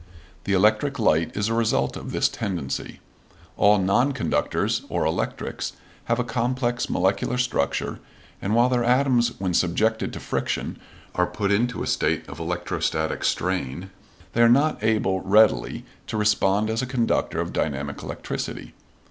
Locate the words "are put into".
11.13-11.83